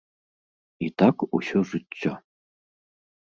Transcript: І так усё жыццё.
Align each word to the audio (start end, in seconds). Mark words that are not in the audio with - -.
І 0.85 0.87
так 1.01 1.15
усё 1.39 1.59
жыццё. 1.73 2.13